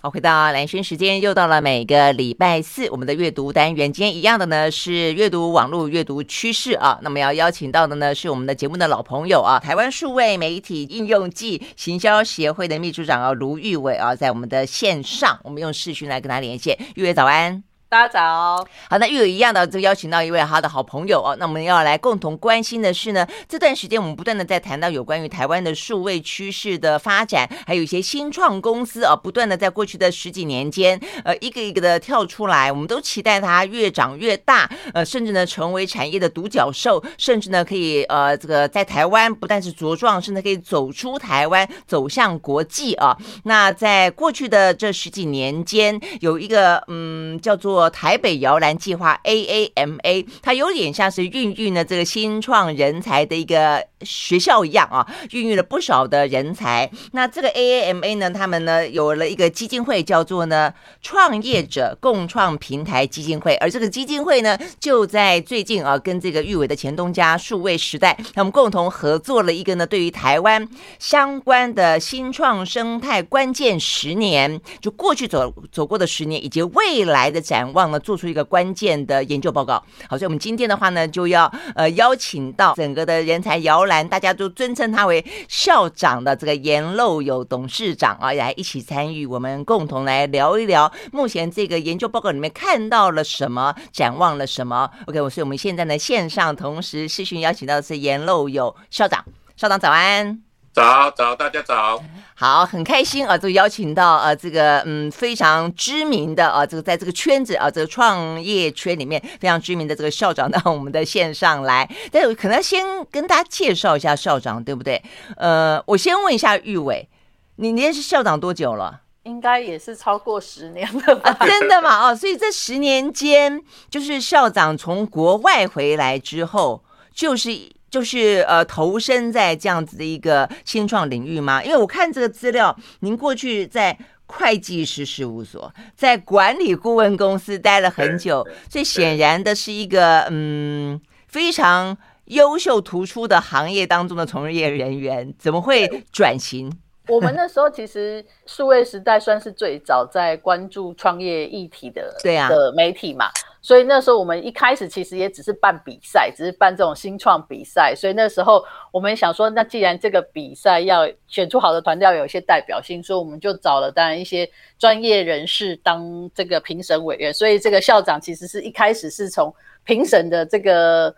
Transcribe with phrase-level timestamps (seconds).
[0.00, 3.92] 好，回到蓝轩时间，又到了每个礼拜四我们的阅读单元。
[3.92, 6.96] 今天一样的呢是阅读网络阅读趋势啊。
[7.02, 16.78] 那么要邀请到的呢是我们的节目的老朋友啊，台湾数位媒体应用暨行销协会的秘书长啊卢玉伟啊，在我们的线上，我们用视讯来跟他连线。
[16.94, 17.67] 玉伟早安。
[17.90, 21.34] 大家早，好，那又有一样的，就邀请到一位他的好朋友哦。
[21.38, 43.16] 那我们要来共同关心的是呢，这段时间我们不断的在谈到有关于台湾的数位趋势的发展，还有一些新创公司啊，不断的在过去的十几年间，呃，一个一个的跳出来，我们都期待它越长越大，呃，甚至呢成为产业的独角兽，甚至呢可以呃这个在台湾不但是茁壮，甚至可以走出台湾，走向国际啊。
[43.44, 47.77] 那在过去的这十几年间，有一个嗯叫做。
[47.90, 56.90] 台北摇篮计划 AAMA，它有点像是孕育了这个新创人才的一个学校一样啊，孕育了不少的人才。
[57.12, 63.54] 那这个 AAMA 呢，他们呢有了一个基金会，叫做呢创业者共创平台基金会。
[63.56, 70.66] 而这个基金会呢，就在最近啊，跟这个玉伟的前东家数位时代，他们共同合作了一个呢，对于台湾
[70.98, 77.67] 相关的新创生态关键十年，就过去走走过的十年，以及未来的展。
[77.72, 79.82] 忘了做出一个关键的研究报告。
[80.08, 94.90] 好，所以我们今天的话呢，就要呃邀请到整个的人才摇篮，大家都尊称他为校长的这个颜漏友董事长啊，来一起参与，我们共同来聊一聊目前这个研究报告里面看到了什么，展望了什么。
[95.06, 99.24] OK，我所以我们现在呢线上同时视讯邀请到的是颜漏友校长，
[99.56, 100.47] 校长早安。
[100.78, 102.00] 早早，大家早，
[102.36, 115.02] 好，很开心啊，就邀请到呃这个嗯非常知名的啊，这个在这个圈子啊，这个创业圈里面非常知名的这个校长到我们的线上来，但是可能先跟大家介绍一下校长，对不对？
[115.36, 117.08] 呃，我先问一下玉伟，
[117.56, 119.00] 你认识校长多久了？
[119.24, 121.30] 应该也是超过十年了吧？
[121.40, 122.06] 啊，真的吗？
[122.06, 127.76] 哦，所以这十年间，就是校长从国外回来之后，就是。
[127.90, 131.62] 就是呃，投身在这样子的一个新创领域吗？
[131.62, 141.96] 因为我看这个资料，您过去在会计师事务所、在管理顾问公司待了很久，所以显然的是一个嗯非常
[142.26, 146.70] 优秀突出的行业当中的从业人员，怎么会转型？
[147.08, 157.94] 我们那时候其实数位时代算是最早在关注创业议题的对啊的媒体嘛，所以那时候我们一开始其实也只是办比赛，只是办这种新创比赛。
[157.96, 164.48] 所以那时候我们想说，那既然这个比赛要选出好的团队，要有一些代表性，所以我们就找了当然一些
[164.78, 167.32] 专业人士当这个评审委员。
[167.32, 169.54] 所以这个校长其实是一开始是从
[169.84, 171.14] 评审的这个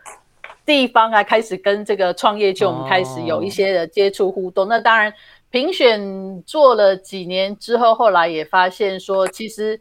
[0.64, 4.66] 地方啊开始跟这个创业圈我们开始有一些的接触互动。
[4.68, 5.12] 那当然。
[5.52, 9.80] 评选做了几年之后，后来也发现说，其实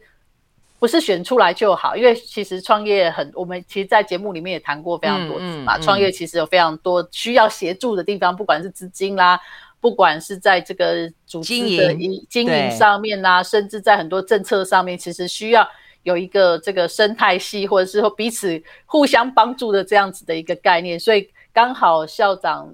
[0.80, 5.78] 不是选出来就好，因为其实创业很，我们其实，在节目里面也谈过非常多次嘛。
[5.78, 9.38] 创业其实有非常多需要协助的地方，不管是资金啦，
[9.78, 11.94] 不管是在这个组织的
[12.28, 15.68] 经营上面啦，甚至在很多政策上面，其实需要
[16.02, 20.98] 有一个这个生态系，或者是说彼此互相帮助的这样子的一个概念。
[20.98, 22.68] 所以刚好校长。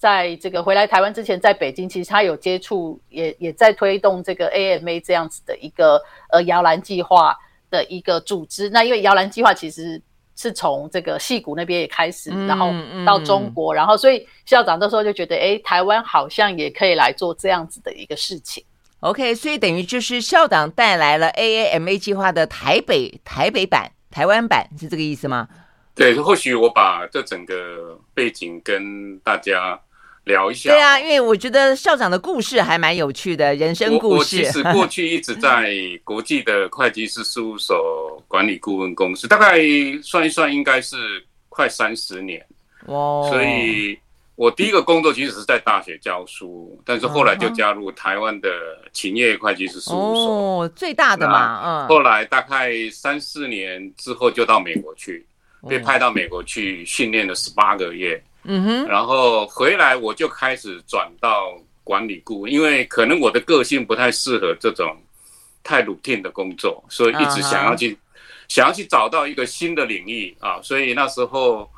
[0.00, 6.00] 在这个回来台湾之前，在北京其实他有接触，也也在推动这个 AAMA 这样子的一个
[6.30, 7.36] 呃摇篮计划
[7.70, 8.68] 的一个组织。
[8.70, 10.00] 那因为摇篮计划其实
[10.36, 12.72] 是从这个戏谷那边也开始，然后
[13.06, 18.64] 到中国，然后所以校长那时候就觉得，哎，台湾好像也可以来做这样子的一个事情。
[19.00, 25.48] OK，所以等于就是校长带来了 AAMA 计划的台北台北版、台湾版，是这个意思吗？
[25.94, 29.80] 对，或许我把这整个背景跟大家。
[30.24, 34.14] 聊一下，对啊，因为我觉得校长的故事还蛮有趣的，人生故事。
[34.14, 39.58] 我，我其实过去一直在国际的会计师事务所管理顾问公司，大概
[40.02, 40.96] 算一算应该是
[41.48, 42.44] 快三十年。
[42.86, 43.98] 哦，所以
[44.36, 48.48] 我第一个工作其实是在大学教书，但是后来就加入台湾的
[48.92, 51.60] 勤业会计师事务所，哦，最大的嘛。
[51.64, 55.26] 嗯，后来大概三四年之后就到美国去，
[55.68, 58.22] 被派到美国去训练了十八个月。
[58.44, 61.54] 嗯哼，然后回来我就开始转到
[61.84, 64.96] 管理顾问，因为可能我的个性不太适合这种
[65.62, 67.98] 太 routine 的工作，所以一直想要去、uh huh.
[68.48, 71.70] 想要去找到一个新的领域啊，所以那时候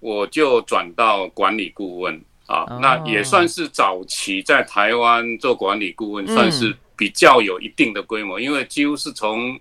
[0.00, 2.14] 我就转到管理顾问
[2.46, 2.78] 啊，uh huh.
[2.80, 9.58] 那也算是早期在台湾做管理顾问，算是比较有一定的规模，嗯、因为几乎是从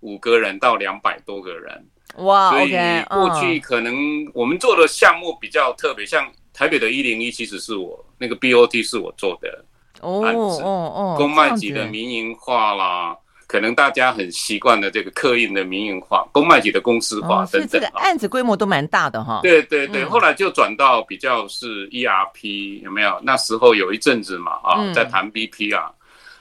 [0.00, 1.84] 五个人到两百多个人。
[2.18, 2.76] 哇，所以
[3.08, 3.94] 过去可能
[4.32, 9.64] 我们做的项目比较特别，像台北的一零一，其实是我那个 BOT 是我做的
[10.00, 13.16] 案子，哦哦哦，公卖局的民营化啦，
[13.46, 17.68] 可能大家很习惯的这个刻印的民营化、公卖局的公司化等等。
[17.68, 19.40] 这个案子规模都蛮大的哈。
[19.42, 23.20] 对对对，后来就转到比较是 ERP 有没有？
[23.22, 25.92] 那时候有一阵子嘛啊，在谈 BP 啊。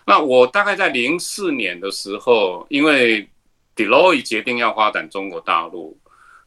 [0.05, 3.27] 那我大概在零四年的时候，因为
[3.75, 5.97] Deloitte 决定要发展中国大陆，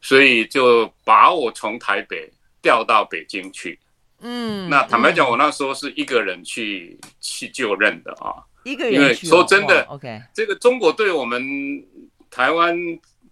[0.01, 2.33] 所以就把我从台北
[2.63, 3.79] 调到北京去。
[4.21, 8.43] 嗯，那坦白讲，我那时候是一个人去去就任的啊。
[8.65, 11.41] 一个人，因为说真的，OK，这个中国对我们
[12.31, 12.77] 台湾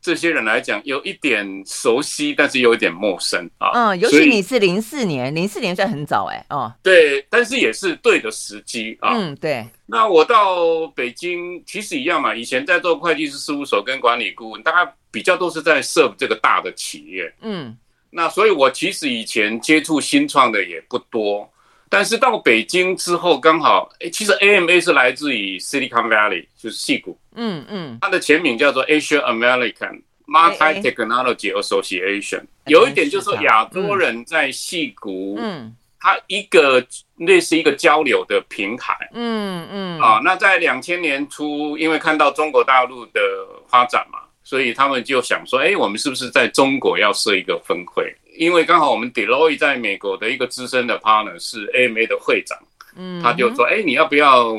[0.06, 3.73] 这些人来讲有一点熟悉，但是有一点陌生啊。
[3.75, 6.47] 嗯，尤其你是零四年，零四年算很早哎。
[6.49, 9.17] 哦，对，但是也是对的时机啊。
[9.17, 9.67] 嗯，对。
[9.85, 17.35] 那我到北京其实一样嘛，以前在做会计师事务所跟管理顾问，大概比较都是在 serve 这个大的企业。
[17.41, 17.76] 嗯，
[18.09, 21.50] 那所以我其实以前接触新创的也不多。
[21.88, 27.19] 但是到北京之后，刚好诶，其实 AMA 是来自于 Silicon Valley，就是矽谷。
[27.35, 32.43] 嗯嗯，它的全名叫做 Asia American Multi Technology Association。
[32.67, 36.85] 有一点就是说，亚洲人在矽谷，嗯，它一个
[37.19, 38.94] 类似一个交流的平台。
[39.12, 40.00] 嗯嗯。
[40.00, 43.21] 啊，那在两千年初，因为看到中国大陆的
[43.69, 48.12] 发展嘛，所以他们就想说，哎，我们是不是在中国要设一个分会？
[48.37, 52.59] 因为刚好我们 Deloitte 在美国的一个资深的 partner 是 AMA 的会长，
[52.97, 54.55] 嗯，他就说，哎，你要不要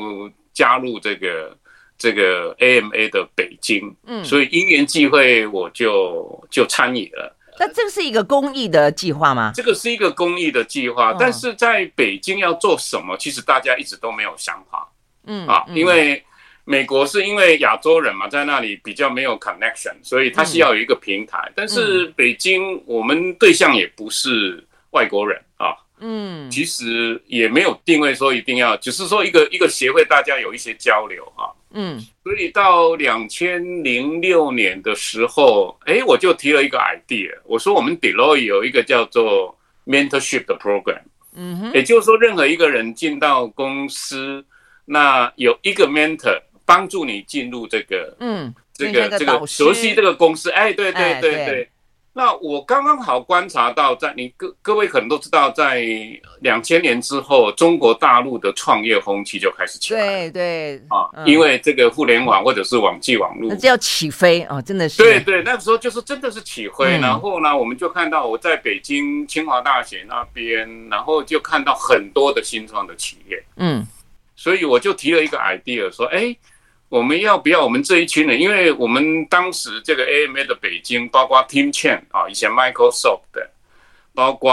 [0.52, 1.56] 加入这个
[1.96, 3.94] 这个 AMA 的北京？
[4.06, 7.36] 嗯，所以因缘际会，我就就参与了。
[7.58, 9.52] 那这个是一个公益的计划吗？
[9.54, 14.88] 这个是一个公益的计划，但是在北京要做什么，其实大家一直都没有想法。
[15.26, 16.22] 嗯啊，因为。
[16.68, 21.38] 美国是因为亚洲人嘛，在那里比较没有 connection，所以他需要有一个平台。
[21.46, 31.98] 嗯、但是北京我们对象也不是外国人啊，嗯，其实也没有定位说一定要，只是说一个一个协会，大家有一些交流啊，嗯。
[32.22, 41.00] 所以到两千零六年的时候，哎，我就提了一个 idea，我说我们 Deloitte 有一个叫做 mentorship 的 program，
[41.34, 44.44] 嗯哼，也就是说任何一个人进到公司，
[44.84, 46.42] 那有一个 mentor。
[46.68, 51.46] 帮助你进入这个，嗯，这个这个熟悉这个公司，哎，对对对对。
[51.46, 51.68] 对
[52.14, 55.86] 那我刚刚好观察到，在你各各位可能都知道，在
[56.40, 60.00] 两千年之后，中国大陆的创业风气就开始起来。
[60.00, 65.00] 对对啊，嗯、因为这个互联网或者是网际网络，那这要起飞啊，真的是。
[65.00, 66.98] 对对，那个时候就是真的是起飞。
[66.98, 73.40] 嗯、然后呢，我们就看到我在北京清华大学那边，然后就看到很多的新创的企业。
[73.58, 73.86] 嗯，
[74.34, 76.36] 所以我就提了一个 idea，说，哎。
[76.88, 78.40] 我们要不要我们这一群人？
[78.40, 83.50] 因为我们当时这个 AMA 的北京，包括 Team Chen 啊，以前 Microsoft 的，
[84.14, 84.50] 包括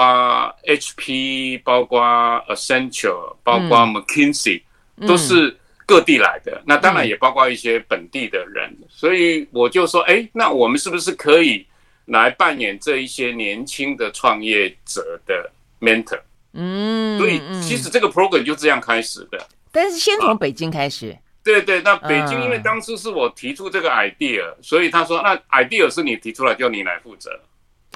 [0.65, 2.01] HP，包括
[2.49, 4.61] Accenture，包括 McKinsey，
[5.07, 5.55] 都是
[5.85, 6.61] 各地来的。
[6.65, 8.75] 那当然也包括一些本地的人。
[8.89, 11.65] 所以我就说，哎，那我们是不是可以
[12.03, 15.49] 来扮演这一些年轻的创业者的
[15.79, 16.19] mentor？
[16.51, 19.47] 嗯，所以其实这个 program 就这样开始的。
[19.71, 21.17] 但是先从北京开始。
[21.45, 27.39] 对对，那北京因为当初是我提出这个 idea，、嗯、所以他说那 idea 是你提出来，就你来负责。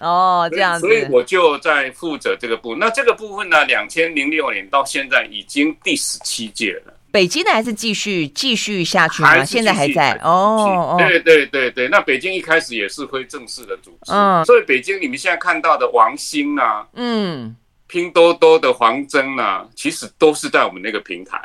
[0.02, 0.82] 哦，这样子。
[0.82, 2.80] 所以我就在负责这个部分。
[2.80, 6.94] 那这个部分呢，两千零六年到现在已经第十七届了。
[7.12, 9.44] 北京的还是继续继续下去吗？
[9.44, 10.96] 现在还在哦。
[11.00, 14.12] 对对对对，那北京一开始也是非正式的组织。
[14.14, 14.46] 嗯。
[14.46, 17.56] 所以北京你们现在看到的王兴啊，嗯，
[17.88, 21.42] 拼多多的黄峥啊，其实都是在我们那个平台。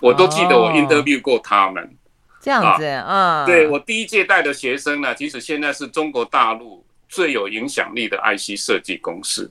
[0.00, 1.96] 我都记得我 interview 过他们，
[2.40, 9.50] 这样子啊，对，我第一届带的学生呢，其实现在是中国大陆最有影响力的 IC 设计公司。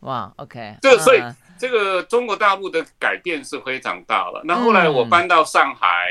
[0.00, 1.22] 哇，OK，这所以
[1.58, 4.42] 这个中国大陆的改变是非常大了。
[4.44, 6.10] 那后来我搬到上海，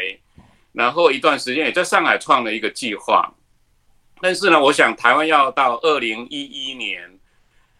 [0.72, 3.32] 然后一段时间也在上海创了一个计划，
[4.20, 7.20] 但是呢，我想台湾要到二零一一年，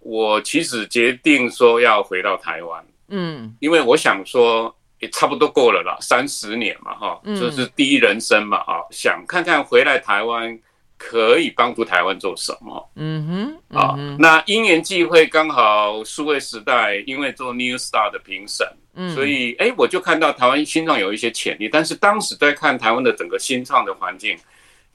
[0.02, 4.76] 我其实决定说要回到台湾，嗯，因为我想说。
[5.06, 10.60] 也差不多够了啦，三十年嘛，哈，这是第一人生嘛，啊，想看看回来台湾
[10.98, 24.36] 可以帮助台湾做什么，嗯哼，啊，那因缘际会刚好数位时代，因为做 New Star 的评审，嗯，所以哎，我就看到台湾新创有一些潜力，但是当时在看台湾的整个新创的环境，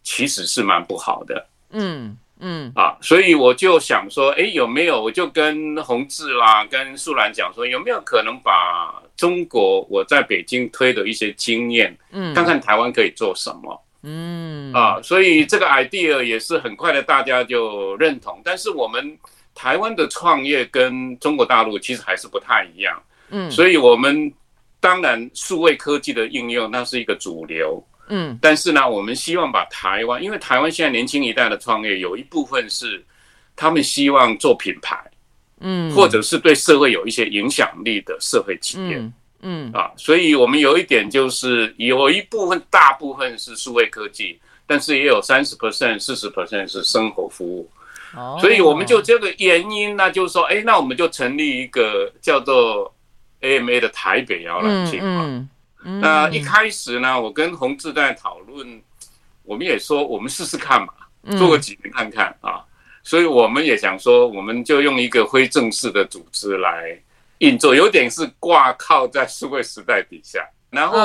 [0.03, 2.17] 其实是蛮不好的，嗯。
[2.41, 5.01] 嗯啊，所以我就想说，哎，有没有？
[5.03, 13.85] 我就跟洪志啦，跟素兰讲说，有没有可能把中国我在北京推的一些经验，嗯，看看台湾可以做什么？
[14.03, 18.41] 嗯啊，所以这个 idea 也是很快的，大家就认同。
[18.43, 19.19] 但是我们
[19.55, 24.33] 台湾的创业跟中国大陆其实还是不太一样，嗯，所以我们
[24.81, 27.85] 当然数位科技的应用那是一个主流。
[28.11, 33.03] 嗯，但是呢，我们希望把台湾，因为台湾现在年轻一代的创业有一部分是
[33.57, 34.99] 他们希望做品牌，
[35.61, 39.13] 嗯，或者是对社会有一些影响力的社会企业，嗯，
[39.43, 39.73] 嗯。
[39.73, 47.71] 啊，所以我们有一点就是有一部分大部分是数位科技，但是也有三十 percent、四十 percent 是生活服务。
[48.17, 52.93] 哦，所以我们就这个原因，那就是说，哎，那我们就成立一个叫做
[53.41, 55.07] AMA 的台北摇篮计划。
[55.83, 58.83] 那一开始呢，我跟洪志在讨论，
[59.43, 60.93] 我们也说我们试试看嘛，
[61.39, 62.65] 做个几年看看啊。
[63.03, 66.99] 所以我们也想说，我们就用一个非正式的组织来
[67.39, 70.47] 运作，有点是挂靠在数位时代底下。
[70.69, 70.99] 然后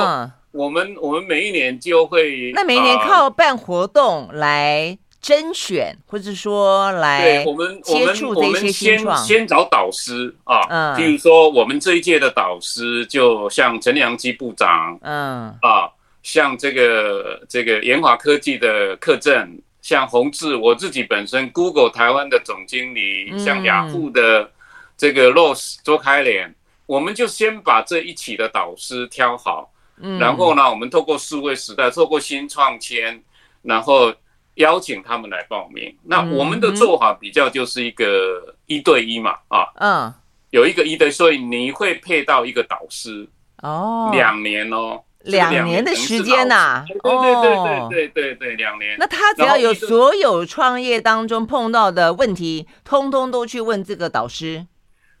[0.52, 4.98] 我们我们每一年就会，那每一年靠办活动来。
[5.26, 15.52] 甄选，或者说来对我们，我们我们先先找导师啊，嗯，比如说我们这一届的导师，就像陈良基部长，嗯。
[15.62, 15.90] 啊，
[16.22, 24.48] 像这个这个研华科技的柯震，像宏志，我自己本身 Google 台湾的总经理，嗯、像雅虎的
[24.96, 26.54] 这个 Rose 周开莲，
[26.86, 33.20] 我们就先把这一起的导师挑好，嗯，然后呢，我们透过数位时代，透过新创签，
[33.62, 34.14] 然后。
[34.56, 40.14] 邀请他们来报名，那我们的做法比较就是一个一对一嘛，啊，嗯，
[40.50, 43.26] 有一个一对，所以你会配到一个导师。
[43.62, 48.96] 哦，两年哦，两年的时间呐，对对对对对对对，两年。
[48.98, 54.66] 那他只要有所有创业当中碰到的问题，通通都去问这个导师。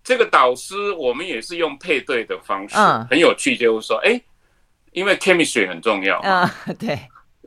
[0.04, 4.20] 这个导师我们也是用配对的方式，嗯，很有趣，就是说，哎，
[4.92, 6.98] 因为 chemistry 很重要，嗯，对。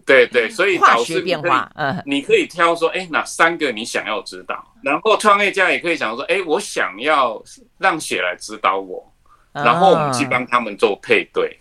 [0.10, 4.62] 对对，所以导师变化，嗯，你可以挑说，哎，哪三个你想要知道？
[4.82, 7.40] 然后创业家也可以想说，哎，我想要
[7.78, 9.14] 让雪来指导我，
[9.54, 11.60] 然后我们去帮他们做配对。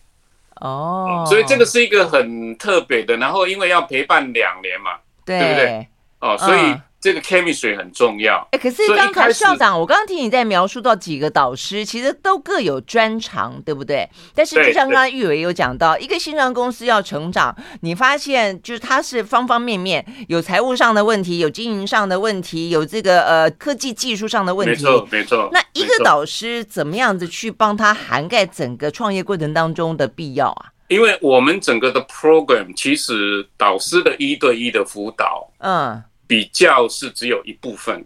[0.60, 5.88] 哦，所以这个是一个很特别的，然后因为要陪伴两年嘛，对不对？
[6.20, 6.74] 哦，所以。
[7.00, 8.46] 这个 chemistry 很重要。
[8.50, 14.08] 哎，可是刚才校长，我刚刚听你在描述到几个导师，其实都各有专长，对不对？
[14.34, 24.72] 但是就像刚才玉伟有讲到，一个新创公司要成长，你发现就是它是方方面面，有财务上的问题，有经营上的问题，有这个呃科技技术上的问题。
[24.72, 25.48] 没错，没错。
[25.52, 30.66] 那一个导师怎么样子去帮他涵盖整个创业过程当中的必要啊？
[30.88, 36.02] 因为我们整个的 program 其实导师的一对一的辅导，嗯。
[36.28, 38.04] 比较是只有一部分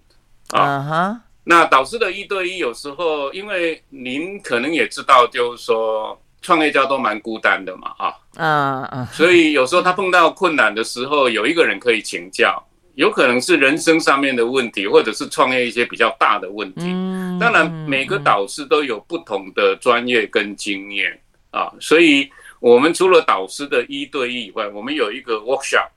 [0.50, 1.20] 啊，uh huh.
[1.44, 12.64] 那导师的一对一有时候，因为您可能也知道，就是说创业家都蛮孤单的嘛，啊，嗯嗯，所以有时候他碰到困难的时候，有一个人可以请教，
[12.94, 16.82] 有可能是人生上面的问题，或者是创业一些比较大的问题。
[16.84, 25.88] 嗯，当然每个导师都有不同的专业跟经验啊，所以我们除了导师的一对一以外，我们有一个 workshop。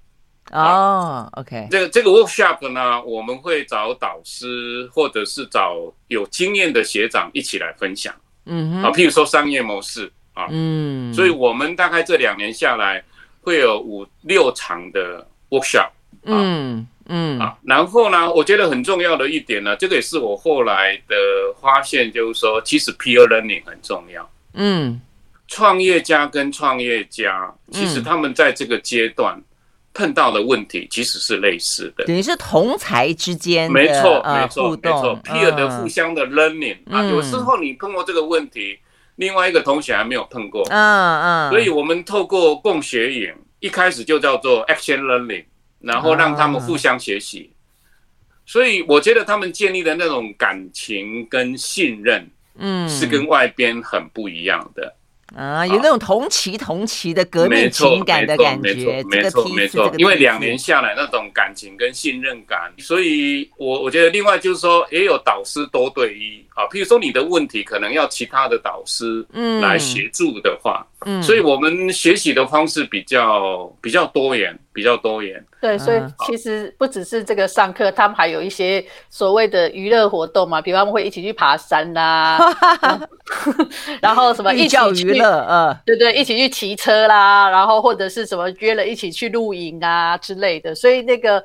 [0.51, 5.75] 哦、oh，OK，这个这个 workshop 呢，我们会找导师或者是找
[6.07, 8.13] 有经验的学长一起来分享。
[8.45, 13.03] 嗯哼，啊，譬如说商业模式啊，嗯，所以我们大概这两年下来
[13.41, 15.89] 会有五六场的 workshop。
[16.25, 21.15] 嗯嗯啊，然后呢，我觉得很重要的一点呢，这个也是我后来的
[21.59, 24.29] 发现，就是说，其实 peer learning 很重要。
[24.53, 25.01] 嗯，
[25.47, 29.41] 创业家跟创业家，其实他们在这个阶段。
[29.95, 38.77] 碰到的问题其实是类似的，等于是同才之间没错没错没错，peer 的互相的 learning 啊，有时候你碰过这个问题，
[39.15, 45.45] 另外一个同学还没有碰过，嗯嗯，所以我们透过共学营，一开始就叫做 action learning，
[45.79, 47.53] 然后让他们互相学习，
[48.45, 54.93] 所以我觉得他们建立的那种感情跟信任，嗯，是跟外边很不一样的。
[55.34, 75.43] 啊，有那种同期同期的革命情感的感觉，没错没错因为两年下来那种感情跟信任感，所以我我觉得另外就是说也有导师多对一啊，譬如说你的问题可能要其他的导师嗯来协助的话，嗯，所以我们学习的方式比较比较多元，比较多元。
[75.59, 82.39] 对，所以其实不只是这个上课，他们还有一些所谓的娱乐活动嘛，比方他们会一起去爬山啦，
[84.00, 91.43] 然后什么一起娱乐，嗯，对对，一起去骑车啦，然后或者是什么约了一起去露营啊之类的，所以那个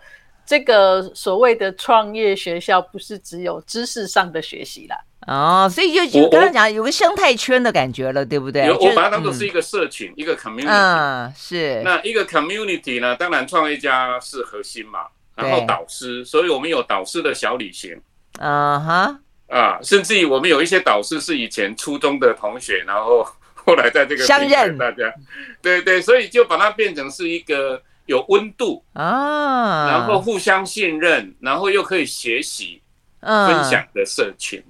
[0.51, 4.97] 这个所谓的创业学校不是只有知识上的学习啦。
[5.29, 8.67] 哦，所以就就刚刚讲有个生态圈的感觉了，对不对？
[8.67, 10.67] 有，我把它当做是一个社群，一个 community。
[10.67, 11.81] 嗯，是。
[11.85, 13.15] 那一个 community 呢？
[13.15, 17.97] 当然创业家是核心嘛，然后导师，所以我们有导师的小旅行。
[18.41, 19.21] 啊哈。
[19.57, 25.15] 啊，甚至于我们有一些导师是以前初中的同学，然后后来在这个相认大家，
[25.63, 27.81] 对对，所以就把它变成是一个
[28.11, 32.83] 有温度啊，然后互相信任，然后又可以学习、
[33.21, 34.61] 分享的社群。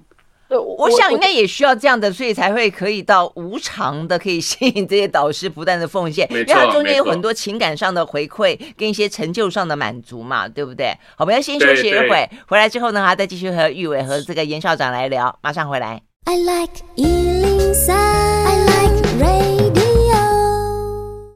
[0.47, 10.95] 对，我想应该也需要这样的，所以才会可以到无偿的，可以吸引这些导师不断的奉献，因为它中间有很多情感上的回馈跟一些成就上的满足嘛，对不对？
[11.15, 15.99] 好，我们要先休息一会，回来之后呢，还再继续和玉伟和这个严校长来聊，马上回来。
[16.25, 17.50] I like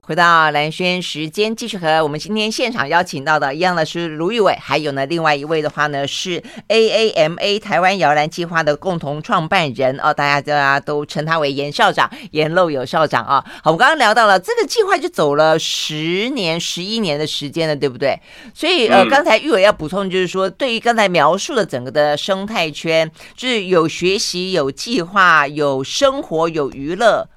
[0.07, 13.43] 回到蓝轩时间，继续和我们今天现场邀请到的一样的是卢玉伟，还有呢，另外一位的话呢是 AAMA 台湾摇篮计划的共同创办人哦，大家大家都称他为严校长，严漏友校长啊。
[13.63, 18.19] 好，我们刚刚聊到了这个计划就走了十年、十一年的时间了，对不对？
[18.53, 27.27] 所以呃，刚才玉伟要补充就是说，对于刚才描述的整个的生态圈，就是有学习、有计划、有生活、有娱乐、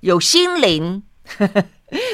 [0.00, 1.04] 有心灵。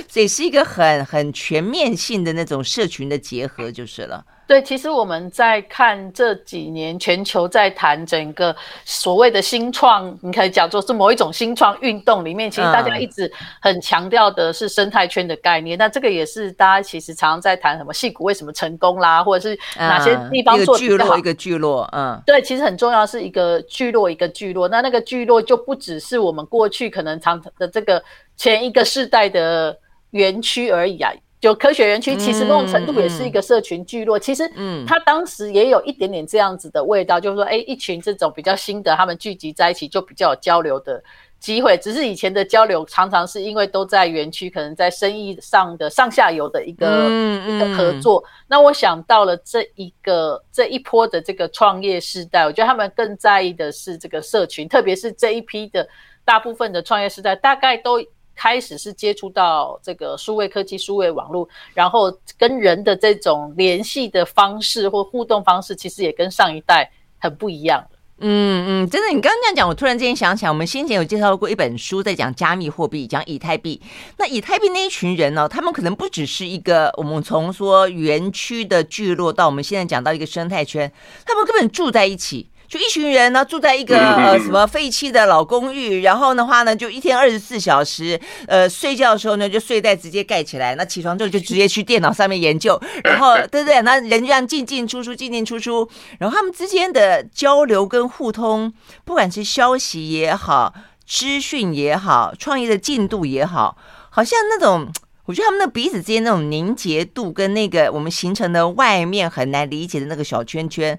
[0.08, 4.24] 所以是一个很很全面性的那种社群的结合，就是了。
[4.52, 8.54] 对，其实我们在看这几年全球在谈整个
[8.84, 13.32] 所谓的新创，你可以讲作是某一种新创运动里面，其实大家一直
[13.62, 15.78] 很强调的是生态圈的概念。
[15.78, 20.82] 那、嗯、这个也是大家其实常常在谈什么矽谷为什么成功啦，或者是哪些地方做得好。
[20.82, 24.68] 一个聚落，一个聚落，嗯，对，其实很重要是一个聚落，一个聚落。
[24.68, 28.04] 那那个聚落就不只是我们过去可能常的这个
[28.36, 29.74] 前一个世代的
[30.10, 31.10] 园区而已啊。
[31.42, 34.16] 就科学园区，其实某种程度也是一个社群聚落。
[34.16, 41.02] 其实，嗯，他当时也有一点点这样子的味道，嗯、就是说，哎，一群这种比较新的，他们聚集在一起，就比较有交流的
[41.40, 41.76] 机会。
[41.76, 48.22] 只是以前的交流，常常是因为都在园区，可能在生意上的上下游的一个、嗯、一个合作。
[48.46, 55.88] 那我想到了这一个这一波的这个创业时代，我觉得他们更在意的是这个社群，特别是这一批的
[56.24, 58.00] 大部分的创业时代，大概都。
[58.34, 67.84] 开始是接触到这个数位科技、数位网络，然后跟人的这种联系的方式或互动方式，其实也跟上一代很不一样。
[68.24, 73.82] 嗯嗯，真的，你刚刚这样讲，我突然之间想起来，我们先前有介绍过一本书，在讲加密货币，讲以太币。
[74.16, 80.92] 那以太币那一群人呢，他们可能不只是一个我们从说园区的聚落，到我们现在讲到一个生态圈，
[81.26, 82.48] 他们根本住在一起。
[82.72, 93.82] 就一群人呢，住在一个呃什么废弃的老公寓，然后的话呢，就一天二十四小时，呃睡觉的时候呢，就睡袋直接盖起来，那起床之后就直接去电脑上面研究， 然后对不对？
[93.82, 95.86] 那人就这样进进出出，进进出出，
[96.18, 98.72] 然后他们之间的交流跟互通，
[99.04, 100.72] 不管是消息也好，
[101.06, 103.76] 资讯也好，创业的进度也好，
[104.08, 104.90] 好像那种，
[105.26, 110.98] 我觉得他们的彼此之间那种凝结度跟那个我们形成的外面很难理解的那个小圈圈。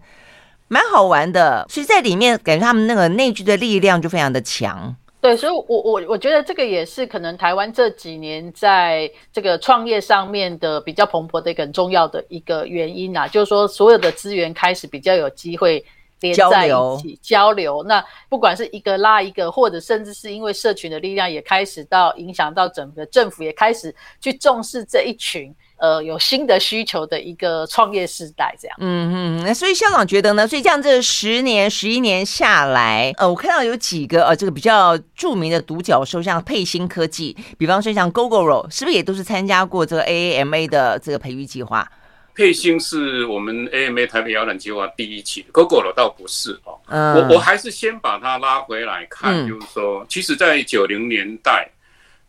[0.74, 4.96] 蛮好玩的，所以在里面感觉他们那个内聚的力量就非常的强。
[5.22, 15.86] 对，所以我我我觉得这个也是可能台湾这几年在这个创业上面的比较蓬勃的一个很重要的一个原因啊，就是说所有的资源开始比较有机会
[16.22, 17.52] 连在一起交流。
[17.52, 25.56] 交流，那不管是一个拉一个，或者甚至是因为社群的力量也开始到影响到整个政府也开始去重视这一群。
[25.78, 28.78] 呃，有新的需求的一个创业时代，这样。
[28.80, 30.48] 嗯嗯，那所以校长觉得呢？
[30.48, 41.86] 所以这样这十年、十一年下来，呃，我看到有几个呃，这个比较著名的独角兽，像配星科技，比方说像 Gogoro，是不是也都是参加过这个 AAMA 的这个培育计划？
[42.34, 46.80] 配星是我们 AAMA 台北摇篮计划第一期，Google 倒不是哦。
[46.88, 51.70] 嗯，我我还是先把它拉回来看，嗯、就是说，其实，在九零年代。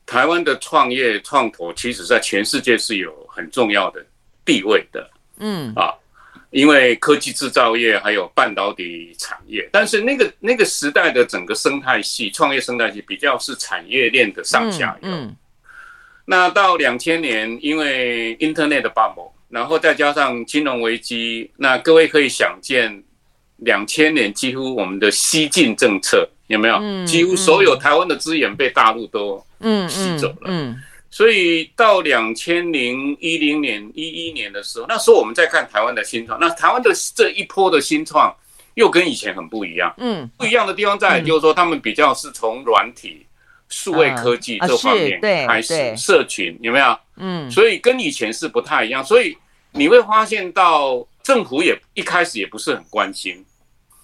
[0.06, 4.04] 台湾的创业创投，其实在全世界是有很重要的
[4.44, 5.72] 地位的，嗯。
[5.74, 5.92] 啊，
[6.50, 15.08] 因为科技制造业还有半导体产业，但是那个那个时代的整个生态系创业生态系比较是产业链的上下游。
[15.08, 15.34] 嗯，
[16.24, 23.02] 那到两千年，因为 Internet 的 bubble，然后再加上金融危机，那各位可以想见，
[23.56, 27.06] 两千年几乎我们的西进政策有没有？
[27.06, 29.44] 几乎所有台湾的资源被大陆都。
[29.66, 30.36] 嗯，吸走了。
[30.44, 30.76] 嗯，
[31.10, 38.34] 所以到两千零一零年、一一年的时候，那时候我们在看台湾的新创，那台湾的这一波的新创
[38.74, 39.94] 又跟以前很不一样。
[39.96, 43.24] 嗯，不一样的地方在就是说，他们比较是从软体、
[43.70, 46.98] 数位科技这方面开始，社群有没有？
[47.16, 49.02] 嗯，所以跟以前是不太一样。
[49.02, 49.34] 所以
[49.72, 53.42] 你会发现到政府也一开始也不是很关心。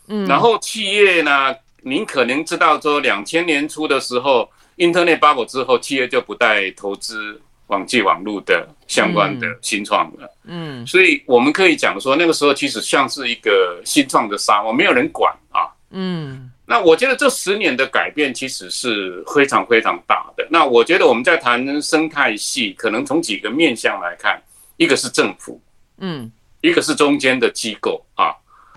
[0.09, 4.51] 嗯，然后企业呢，您可能知道说，两千年初的时候。
[4.77, 10.35] Internet bubble 之后，企业就不再投资网际网络的相关的新创了。
[10.45, 15.69] 嗯，所以我们可以讲说，那个时候其实像是一个新创的沙漠，没有人管啊。
[15.91, 20.49] 嗯，那我觉得这十年的改变其实是非常非常大的。
[20.51, 24.43] 那我觉得我们在谈生态系，可能从几个面向来看，
[24.79, 25.61] 一个是政府，
[25.99, 28.35] 嗯，一个是中间的机构啊，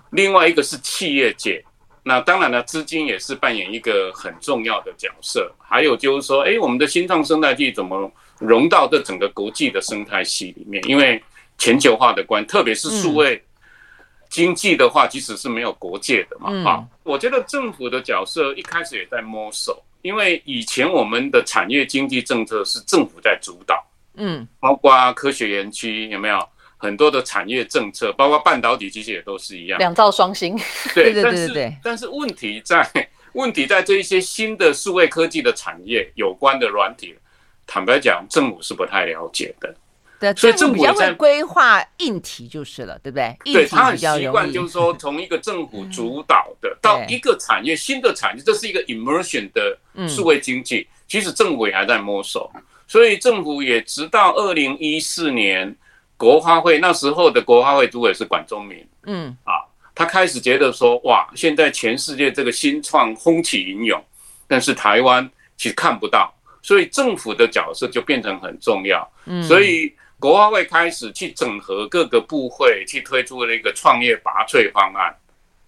[0.10, 1.64] 另外一个是企业界。
[2.04, 5.52] 那当然了，资金也是扮演一个很重要的角色。
[5.60, 10.84] 还有就是说，哎，我们的新创生态系怎么融到这整个国际的生态系里面？
[10.88, 11.24] 因为
[11.58, 13.36] 全球化的关，特别是数位。
[13.36, 13.42] 嗯
[14.34, 23.86] 经济的话，其实是没有国界的嘛，嗯、啊，我觉得政府的角色一开始也在摸索，因为以前我们的产业经济政策是政府在主导，
[24.16, 26.50] 嗯，包括科学园区有没有
[26.84, 30.60] 很多的产业政策，包括半导体其实也都是一样，两造双星，
[30.94, 32.86] 对 对对对对，但是问题在
[33.32, 37.16] 问题在这一些新的数位科技的产业有关的软体，
[37.66, 39.74] 坦白讲，政府是不太了解的。
[40.20, 43.36] 对所以政府比较会规划硬体就是了，对不对？
[43.44, 50.88] 对，他很习惯，就是说从一个政府主导的到一个产业新的产业，这是一个 immersion 的数位经济。
[51.08, 52.50] 其实政府也还在摸索，
[52.88, 55.76] 所以政府也直到二零一四年
[56.24, 59.36] 国发会那时候的国发会主委是管中明，嗯。
[59.44, 59.60] 啊，
[59.94, 64.02] 他开始觉得说哇，现在全世界这个新创风起云涌，
[64.48, 69.94] 但是台湾其实看不到，所以政府的角色就变成很重要，嗯，所以。
[70.20, 75.14] 国发会开始去整合各个部会，去推出了一个创业拔萃方案，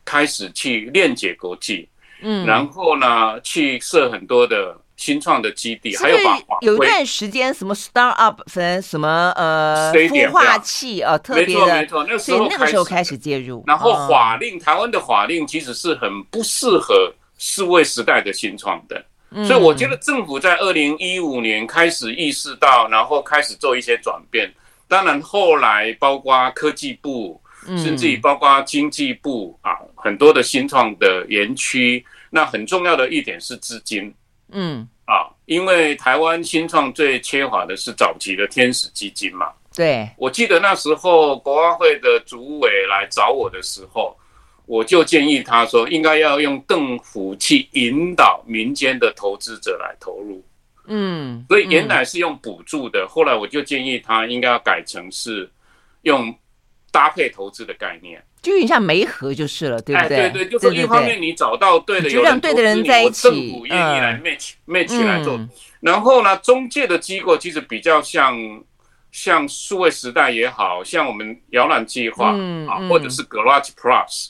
[0.05, 1.89] 开始去链接国际，
[2.21, 19.03] 嗯，然后呢，去设很多的新创的基地，还有把有一段时间什么 start up 分什么呃孵化器啊，特别的，没错没错，那时候那个时候开始介入，然后法令，台湾的法令其实是很不适合数位时代的新创的。
[19.45, 24.49] 所以我觉得政府在二零一五年开始意识到，然后开始做一些转变。
[24.87, 32.05] 当然后来包括科技部，甚至于包括经济部啊，很多的新创的园区。
[32.29, 34.13] 那很重要的一点是资金，
[34.51, 39.51] 嗯啊，因为台湾新创最缺乏的是早期的天使基金嘛。
[39.75, 44.15] 对，我记得那时候国安会的主委来找我的时候。
[44.67, 50.43] 我就建议他说，应该要用政府去引导民间的投资者来投入，
[50.87, 55.47] 嗯，所以原来是用补助的，后来我就建议他应该要改成是
[56.01, 56.33] 用
[56.91, 60.29] 搭配投资的概念，就有点像媒合就是了，对不对？
[60.29, 60.45] 对？
[60.45, 65.39] 对，就是一方面你找到对的，有让对的人在一起，政府愿意来 match match 来做，
[65.81, 68.37] 然后呢，中介的机构其实比较像
[69.11, 72.35] 像数位时代也好像我们摇篮计划
[72.67, 74.29] 啊，或者是 Garage Plus。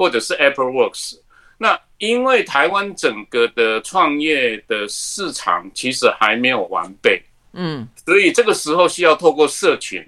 [0.00, 1.18] 或者是 Apple Works，
[1.58, 10.02] 那因为台湾整个的创业的市场其实还没有完备，嗯，所以这个时候需要透过社群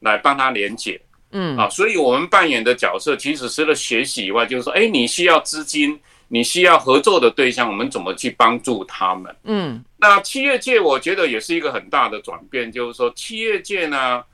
[0.00, 0.98] 来帮他连接，
[1.38, 9.36] 嗯啊，所以我们扮演的角色其实除了学习以外，就是说，哎，你需要资金，你需要合作的对象，我们怎么去帮助他们？
[9.44, 14.24] 嗯，那企业界我觉得也是一个很大的转变，就是说企业界呢，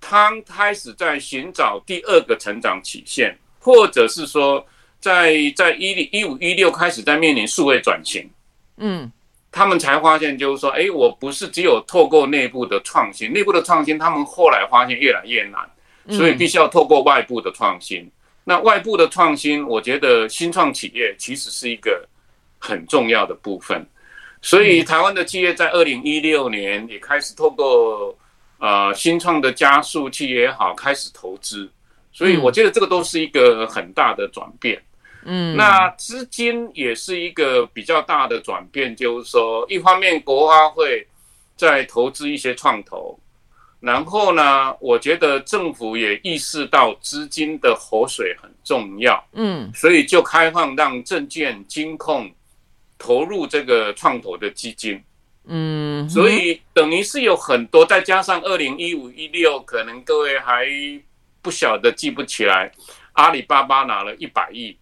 [0.00, 3.36] 他开始在寻找第二个成长曲线。
[3.66, 4.64] 或者是说
[5.00, 8.30] 在，在在一一五一六开始在面临数位转型，
[8.76, 9.10] 嗯，
[9.50, 15.68] 他们才发现就是说，哎，我不是只有透过内部的创新，内部的创新，他们后来发现越来越难，
[16.10, 18.00] 所以必须要透过外部的创新。
[18.02, 18.12] 嗯、
[18.44, 22.06] 那外部的创新，我觉得新创企业其实是一个
[22.58, 23.84] 很重要的部分。
[24.42, 28.16] 所以台湾的企业在二零一六年也开始透过
[28.58, 31.68] 呃新创的加速器也好，开始投资。
[32.12, 34.82] 所以我觉得这个都是一个很大的转变，
[35.24, 41.06] 嗯，那资金也是一个比较大的转变，就是说，一方面国发会
[41.56, 43.18] 在投资一些创投，
[43.86, 52.28] 然后呢，我觉得政府也意识到资金的活水很重要，嗯，所以就开放让证券、金控
[52.98, 55.00] 投入这个创投的基金，
[55.46, 60.66] 嗯，所以等于是有很多，再加上二零一五一六，可能各位还。
[61.42, 62.72] 不晓得记不起来，
[63.12, 64.76] 阿里巴巴拿了一百亿，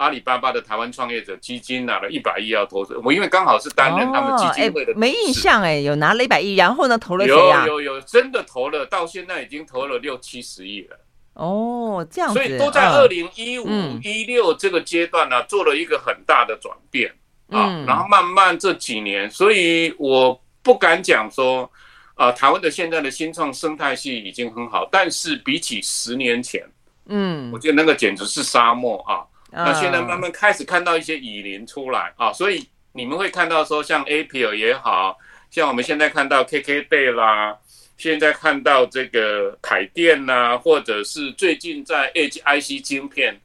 [0.00, 7.66] 阿里巴巴的台湾创业者基金拿了一百亿要投资，我因为刚好是担任他们基金会的、没印象哎，有拿了一百亿，然后呢投了谁啊？
[7.66, 10.98] 有有有，真的投了，到现在已经投了六七十亿了。
[11.34, 13.68] 哦，这样子，所以都在二零一五
[14.02, 17.10] 一六这个阶段呢、啊，嗯、做了一个很大的转变
[17.50, 21.70] 啊，嗯、然后慢慢这几年，所以我不敢讲说。
[22.14, 26.62] 啊、呃，台湾的现在的新创生态系已经很好，但是比起十年前，
[27.06, 29.24] 嗯，我觉得那个简直是沙漠啊。
[29.52, 35.16] 嗯、那现在慢慢开始看到一些雨林出来啊，所以你们会看到说，像 Apple 也好，
[35.50, 37.56] 像我们现在看到 KKday 啦，
[37.96, 43.40] 现在看到这个凯电呐，或者是最近在 Edge IC 晶片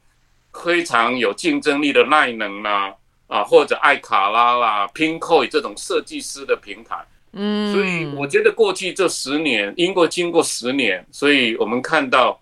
[0.52, 2.94] 非常有竞争力的耐能啦，
[3.26, 6.96] 啊，或者爱卡拉啦、Pinkoi 这种设计师的平台。
[7.32, 12.40] 嗯，所以我觉得过去这十年，英国经过十年，所以我们看到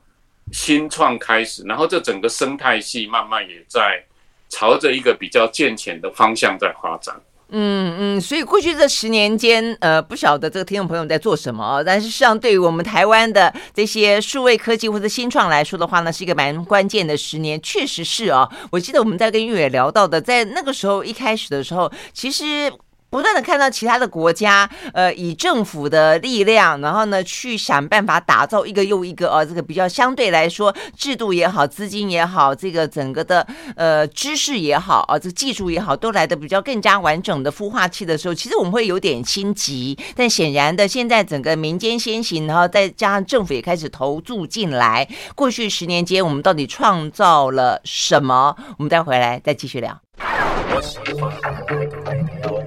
[0.52, 4.04] 新创开始，然后这整个生态系慢慢也在
[4.48, 7.14] 朝着一个比较健全的方向在发展。
[7.50, 18.50] 嗯嗯，所以过去这十年间，呃，不晓得这个听众朋友在做什么，但是实际上对于我们台湾的这些数位科技或者新创来说的话呢，是一个蛮关键的十年，确实是哦。
[18.72, 22.72] 我记得我们在跟玉伟聊到的，在那个时候一开始的时候，其实。
[23.14, 33.46] 不断的看到其他的国家，呃，以政府的力量，然后呢，去想办法打造一个又一个，呃，这个比较相对来说制度也好，资金也好，这个整个的
[33.77, 39.96] 呃知识也好，啊，这技术也好，都来的比较更加完整的孵化器的时候，其实我们会有点心急。
[40.16, 48.57] 但显然的，现在整个民间先行，然后再加上政府也开始投注进来，过去十年间我们到底创造了什么？
[48.77, 50.00] 我们待会回来再继续聊。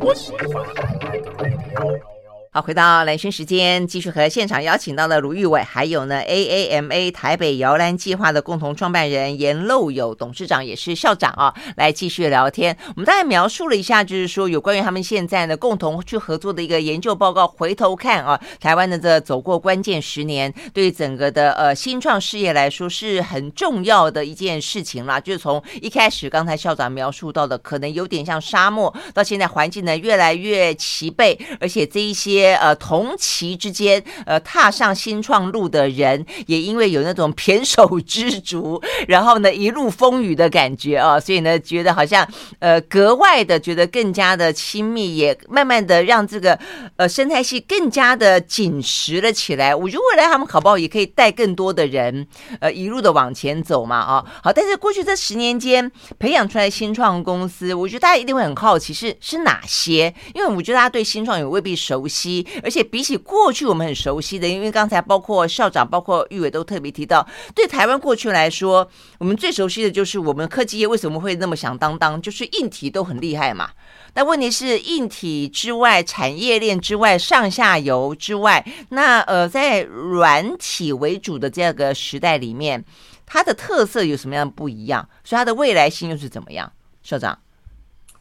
[0.08, 2.17] 我喜欢。
[2.58, 12.76] 好，回到兰萱时间，继续和现场邀请到了卢玉伟，还有呢 AAMA 台北摇篮计划的共同创办人严漏友董事长，也是校长啊，来继续聊天。
[12.88, 17.48] 我们大概描述了一下，就是说有关于他们现在呢共同去合作的一个研究报告。
[17.48, 25.20] 回头看啊，台湾的这走过关键十年，对整个的呃新创事业来说是很重要的一件事情啦。
[25.20, 32.47] 就是从一开始刚才校长描述到的，可能有点像沙漠，到现在环境呢越来越齐备，而且这一些。
[32.56, 42.28] 呃，同期之间，呃，踏上新创路的人，也因为有那种胼手胝足，然后呢，一路风雨的感觉啊，所以呢，觉得好像
[42.60, 46.58] 呃，格外的觉得更加的亲密，也慢慢的让这个
[46.96, 49.74] 呃生态系更加的紧实了起来。
[49.76, 52.28] 我觉得未来他们考不好也可以带更多的人，
[52.60, 54.52] 呃，一路的往前走嘛，啊，好。
[54.54, 62.37] 但是过去这十年间培养出来新创公司，我觉得大家一定会很好奇是是哪些，因为我觉得大家对新创也未必熟悉。
[62.64, 73.70] 而且比起过去我们很熟悉的，因为刚才包括校长、包括玉伟都特别提到，对台湾过去来说，我们最熟悉的就是我们科技业为什么会那么响当当，就是硬体都很厉害嘛。
[74.14, 82.84] 但问题是，硬体之外、产业链之外、上下游之外，那呃，在软体为主的这个时代里面，
[83.28, 85.08] 它的特色有什么样不一样？
[85.24, 86.72] 所以它的未来性又是怎么样？
[87.04, 87.38] 校长，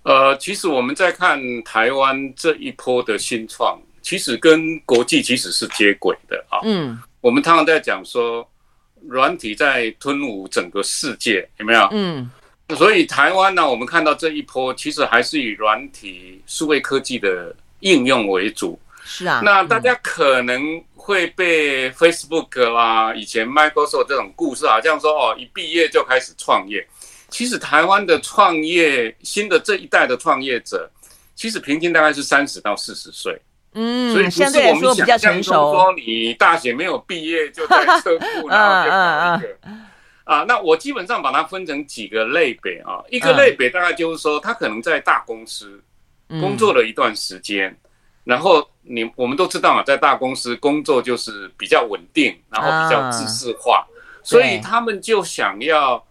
[0.03, 3.81] 呃，其实我们在看台湾这一波的新创。
[4.07, 6.61] 其实跟国际其实是接轨的啊。
[6.63, 8.49] 嗯，我们常常在讲说，
[9.09, 11.89] 软体在吞武整个世界，有没有？
[11.91, 12.31] 嗯，
[12.77, 18.79] 所以台湾呢，我们看到这一波，其实还是以软体数位科技的应用为主。
[19.05, 19.43] 是啊。
[19.45, 26.87] 那大家可能会被 Facebook 啦，以前 Microsoft 这种故事，好像说哦，一毕业就开始创业。
[27.29, 30.89] 其实台湾的创业，新的这一代的创业者，
[31.35, 33.37] 其实平均大概是三十到四十岁。
[33.79, 39.59] 嗯，所以不是我们想象中说你大学没有毕业就在车库，然后就搞一个
[40.25, 40.45] 啊。
[40.49, 43.05] 那我基本上把它分成几个类别啊。
[43.11, 45.79] 一个类别大概就是说，他可能在大公司
[46.41, 47.77] 工作了一段时间，
[48.25, 53.87] 然后你我们都知道嘛，在大公司工作就是比较稳定，然后比较知识化，
[54.23, 56.03] 所以他们就想要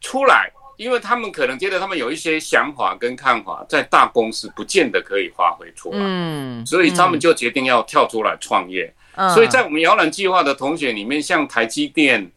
[0.00, 0.50] 出来。
[0.76, 8.92] 因为他们可能觉得他们有一些想法跟看法，在大公司不见得可以发挥出来，嗯，所以他们就决定要跳出来创业。
[9.32, 12.30] 所以在我们摇篮计划的同学里面，像台积电、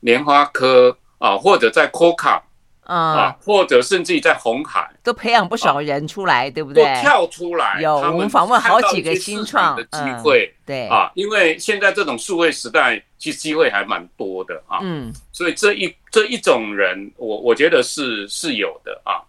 [0.00, 2.40] 联发科啊，或者在 Coca
[2.84, 6.82] 啊，或者甚至于在红海，都培养不少人出来，对不对？
[6.82, 13.02] 都跳出来，有我们访问好几个新创的机会，对啊，因为现在这种数位时代。
[13.22, 19.22] 其实机会还蛮多的啊，嗯，所以这一这一种人，我我觉得是是有的啊。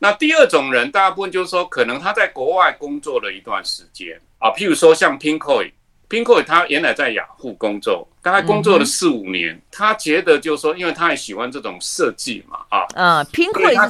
[0.00, 5.70] 那第二种人，大部分就是说，可能他在国外工作了一段时间啊，譬如说像 Pinkoi。
[6.08, 13.26] Pinkoi 他原来在雅虎工作，大概工作了四五年，嗯、他觉得就是说，因为他也喜欢这种设计嘛，啊，嗯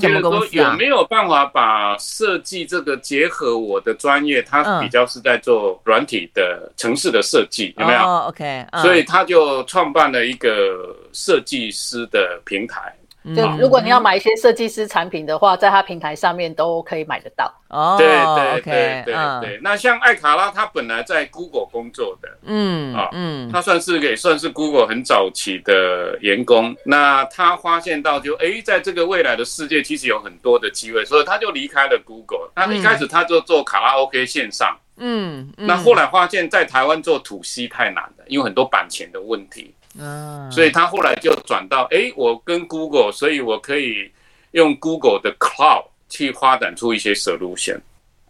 [0.00, 0.72] 什么公司啊？
[0.72, 4.42] 有没有办法把设计这个结合我的专业？
[4.42, 8.08] 他比较是在做软体的城市的设计，有没有？
[8.08, 12.92] 哦，OK，所以他就创办了一个设计师的平台。
[13.36, 17.52] 就如果你要买一些设计师产品的话，在他平台上面都可以买得到。
[17.68, 19.60] 哦，对对对对对。
[19.62, 26.74] 那像艾卡拉，他本来在 Google 工作的，嗯啊，嗯，他算是也算是 Google 很早期的员工。
[26.84, 32.50] 那他发现到就哎，在这个未来的世界，其实有很多的机会，所以他就离开了 Google。
[32.56, 39.74] 那一开始他就做卡拉 OK 线上，嗯，嗯，那后来发现，在台湾做 to C 太难了，因为很多版权的问题。
[39.98, 44.10] 嗯，所以他后来就转到，哎、欸，我跟 Google，所以我可以
[44.52, 47.80] 用 Google 的 Cloud 去发展出一些 solution。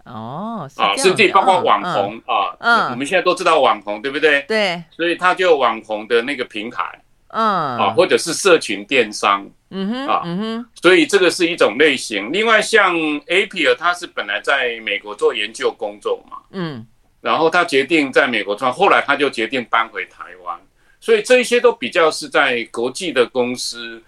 [0.05, 4.41] 哦，啊，甚至包括网红、嗯、啊，嗯，我们现在都知道网红，对不对？
[4.49, 6.83] 对，所以他就网红的那个平台，
[7.27, 12.33] 嗯，啊，或者是社群电商，嗯哼，啊，嗯哼，所以这个是一种类型。
[12.33, 16.87] 另外，像 Appier，他是本来在美国做研究工作嘛，嗯，
[17.21, 20.59] 然后他决定在美国创，后来他就决定搬回台湾，
[21.01, 24.03] 所以这一些都比较是在国际的公司，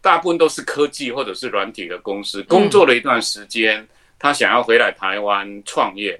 [0.00, 3.80] 大部分都是科技或者是软体的公司，工作了一段时间。
[3.80, 6.18] 嗯他想要回来台湾创业，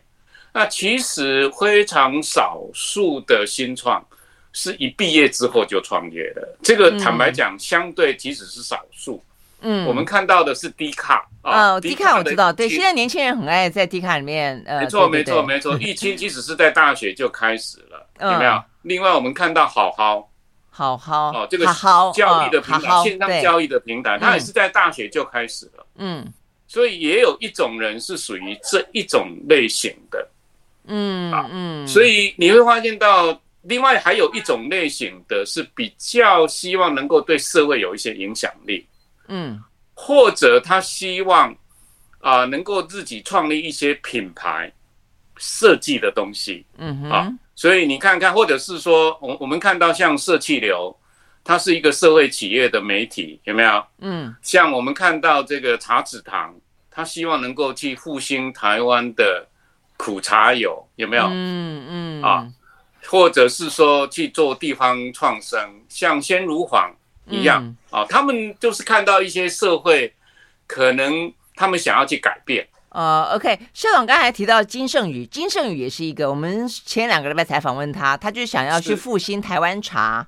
[0.53, 4.07] 那其实非常少数的新创
[4.53, 6.47] 是一毕业之后就创业的。
[6.63, 9.25] 这个坦白讲，相对即使是少数，
[9.63, 18.63] 嗯，我们看到的是低卡啊低卡我知道，对，现在年轻人很爱在低卡里面，呃，没错，没错，没错，易清即使是在大学就开始了，有没有？
[18.83, 20.31] 另外，我们看到好好，
[20.71, 21.67] 好好哦，这个
[22.15, 26.33] 教育的平台，线上教育的平台，它也是在大学就开始了，嗯。
[26.69, 30.29] 所以也有一种人是属于这一种类型的，
[30.87, 38.85] 嗯嗯，所以你会发现到，另外还有一种类型的是比较希望能够对社会有一些影响力，
[39.29, 39.63] 嗯，
[39.95, 41.57] 或者他希望
[42.19, 44.71] 啊能够自己创立一些品牌
[45.37, 50.97] 设计的东西，嗯哼，啊，所以你看看，或者是说，我我们看到像社气流。
[51.49, 53.87] 它是一个社会企业的媒体，有没有？
[53.99, 56.53] 嗯，像我们看到这个茶子堂，
[56.91, 59.47] 他希望能够去复兴台湾的
[59.97, 61.29] 苦茶友，有没有？
[61.31, 62.49] 嗯嗯啊，
[63.05, 66.93] 或者是说去做地方创生，像鲜乳坊
[67.29, 70.13] 一样、嗯、啊，他们就是看到一些社会
[70.67, 72.67] 可能他们想要去改变。
[72.97, 80.27] 呃，OK，校长刚才提到金圣宇，金圣宇也是一个，我们前两个礼拜采访问他，他就想要去复兴台湾茶。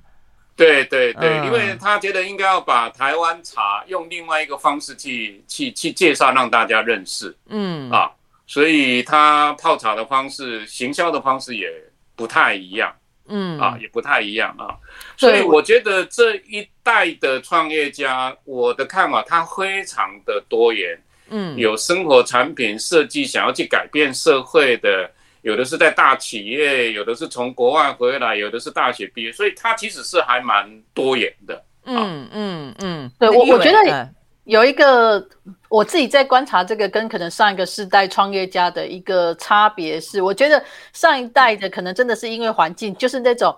[0.55, 7.35] 对对对，因为他觉得应该要把台湾茶用另外一个方式去去去介绍，让大家认识。
[7.47, 8.11] 嗯啊，
[8.45, 11.67] 所以他泡茶的方式、行销的方式也
[12.15, 12.93] 不太一样。
[13.29, 14.77] 嗯啊，也不太一样啊。
[15.17, 20.95] 所以我觉得这一代的创业家，我的看法，他非常的多元。
[21.29, 25.09] 嗯，有生活产品设计，想要去改变社会的。
[25.41, 31.63] 有的是在大企业，有的是从国外回来，有的是大学毕业，所以他其实是还蛮多元的。
[31.85, 34.09] 嗯嗯嗯，对我我觉得
[34.43, 35.25] 有一个
[35.69, 40.61] 我自己在观察这个跟可能上一个世代创业家的一个差别是，我觉得
[40.91, 43.55] 上一代的可能真的是因为环境，就是那种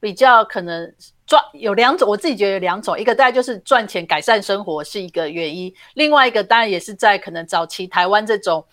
[0.00, 0.90] 比较可能
[1.28, 8.64] 赚有两种，我自己觉得有两种，一个大概就是赚钱改善生活是一个原因，另外一个当然也是在可能早期台湾这种。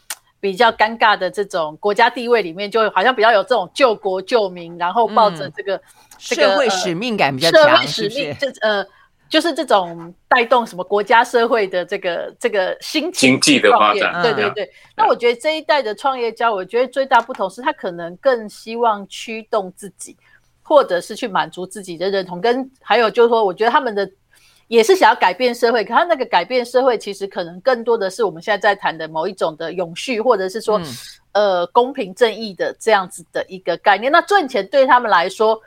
[0.42, 5.82] 比较尴尬的这种国家地位里面，就好像比较有这种救国救民，然后抱着这个、嗯
[6.20, 8.86] 这个、社会使命感比较强，社会使命这呃，
[9.28, 14.22] 就是这种带动什么国家社会的这个这个新经济的发展。
[14.22, 14.70] 对对对。
[14.96, 20.16] 那我觉得这一代的创业家，我觉得最大不同是他可能更希望驱动自己，
[20.68, 24.12] 或者是去满足自己的认同，跟还有就是说，我觉得他们的。
[24.68, 30.82] 也是想要改变社会，可他那个改变社会，其实可能更多的是我们现在在谈的某一种的永续，或者是说，
[31.34, 34.12] 嗯、呃，公平正义的这样子的一个概念。
[34.12, 35.62] 那赚钱对他们来说，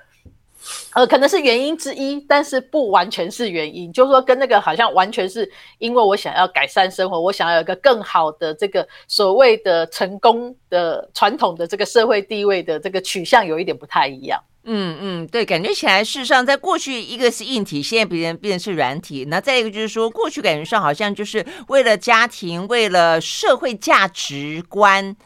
[0.94, 3.92] 呃，可能是原因之一，但是不完全是原因。
[3.92, 14.42] 就是说，跟那个好像完全是因为我想要改善生活，我想要有一个更好的这个所谓的成功的传统的这个社会地位的这个取向有一点不太一样。
[14.70, 19.24] 嗯嗯，对，感觉起来，事实上，在过去，一个是硬体，现在别人变成是软体。
[19.28, 25.16] 那再一个就是说，过去感觉上好像就是为了家庭，为了社会价值观。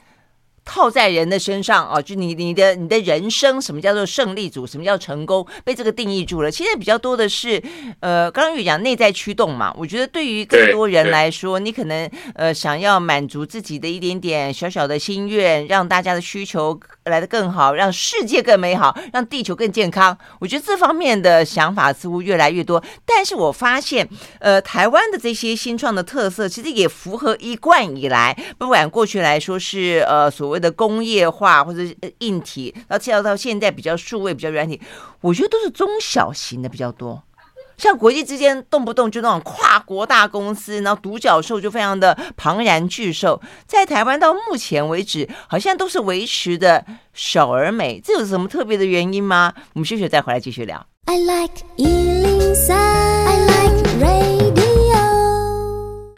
[0.65, 4.65] 套在人的身上哦，就你你的你的人生，什么叫做胜利组？
[4.65, 5.45] 什么叫成功？
[5.65, 6.51] 被这个定义住了。
[6.51, 7.61] 现在比较多的是，
[7.99, 9.75] 呃，刚刚有讲内在驱动嘛。
[9.77, 20.17] 我觉得对于更多人来说，你可能呃想要满足自己的一点点小小的心愿，让大家的需求来得更好，让世界更美好，让地球更健康。
[20.39, 22.81] 我觉得这方面的想法似乎越来越多。
[23.05, 30.52] 但是我发现，呃，台湾的这些新创的特色，其实也符合一贯以来，不管过去来说是呃所。
[30.53, 31.81] 所谓的工业化或者
[32.19, 34.79] 硬体，然后跳到现在比较数位、比较软体，
[35.23, 37.23] 我觉得都是中小型的比较多。
[37.79, 46.85] 像国际之间动不动就那种跨国大公司，然后独角兽就非常的庞然巨兽，在台湾到目前为止，好像都是维持的
[47.15, 47.99] 小而美。
[47.99, 49.55] 这有什么特别的原因吗？
[49.73, 50.87] 我们休息再回来继续聊。
[51.07, 51.65] I like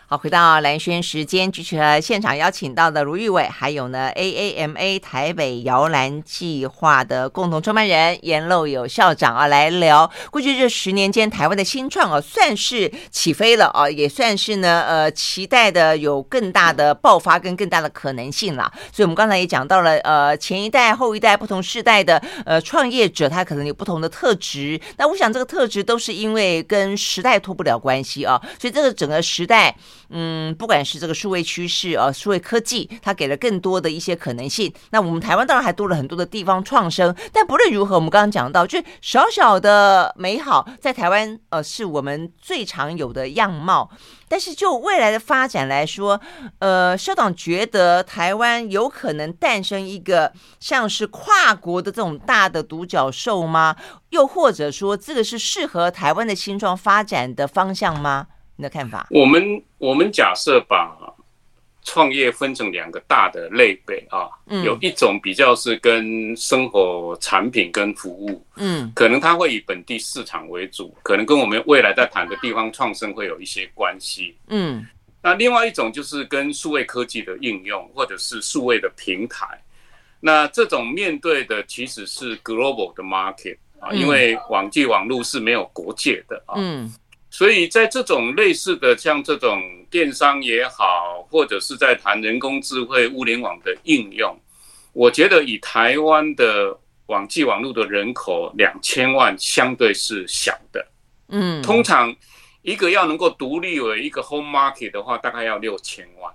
[0.06, 18.70] 好，回到蓝轩时间，继续现场邀请到的卢玉伟，还有呢 AAMA 台北摇篮计划的共同创办人严露友校长啊，来聊过去这十年间台湾的新创啊，算是起飞了啊，也算是呢呃期待的有更大的爆发跟更大的可能性了。
[18.92, 24.78] 所以我们刚才也讲到了呃前一代、后一代不同世代的呃创业者，他可能有不同的特质。
[24.98, 29.74] 那我想这个特质都是因为跟时代脱不了关系啊，所以这个整个时代。
[30.16, 34.72] 嗯，不管是这个数位趋势啊，数位科技，它给了更多的一些可能性。
[34.90, 37.12] 那我们台湾当然还多了很多的地方创生。
[37.32, 43.90] 但不论如何，我们刚刚讲到，就是小小的美好，在台湾呃是我们最常有的样貌。
[44.26, 46.20] 但是就未来的发展来说，
[46.58, 53.76] 呃，校长觉得台湾有可能诞生一个像是跨国的这种大的独角兽吗？
[54.10, 58.28] 又或者说，这个是适合台湾的新创发展的方向吗？
[58.56, 59.06] 你的看法？
[59.10, 60.96] 我们我们假设把
[61.82, 74.86] 创业分成两个大的类别啊，嗯，有一种比较是跟生活产品跟服务，嗯，可能它会以本地市场为主，可能跟我们未来在谈的地方创生会有一些关系，嗯。
[75.20, 79.46] 那另外一种就是跟数位科技的应用，或者是数位的平台，
[80.20, 86.92] 那这种面对的其实是 global 的 market 啊，因为网际网络是没有国界的啊，嗯。
[87.34, 89.60] 所以在这种类似的，像这种
[89.90, 94.38] 电商也好，或者是在谈人工智慧、物联网的应用，
[94.92, 100.86] 我觉得以台湾的网际网络的人口两千万，相对是小的。
[101.26, 102.14] 嗯，通常
[102.62, 106.32] 一个要能够独立为一个 home market 的话，大概要六千万。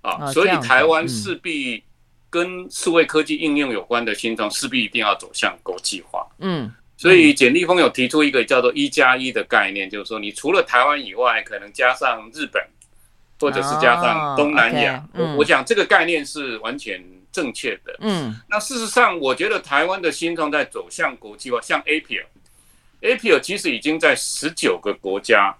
[0.00, 1.84] 啊，所以台湾势必
[2.30, 6.26] 跟数位科技应用有关的新创，势必一定要走向国际化。
[6.38, 6.72] 嗯。
[7.04, 12.66] 所以简立峰有提出一个叫做“一加一”的概念，就是说，你除了台湾以外，可能加上日本，
[13.38, 15.04] 或者是加上东南亚。
[15.12, 17.94] 我我讲这个概念是完全正确的。
[18.00, 25.54] 嗯，那事实上，我觉得台湾的新创在走向国际化，像 Appier，Appier 其实已经在十九个国家